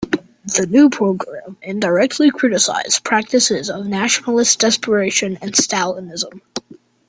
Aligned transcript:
The 0.57 0.65
new 0.65 0.89
program 0.89 1.57
indirectly 1.61 2.31
criticized 2.31 3.03
practices 3.03 3.69
of 3.69 3.85
nationalist 3.85 4.57
desperation 4.59 5.37
and 5.43 5.53
Stalinism. 5.53 6.41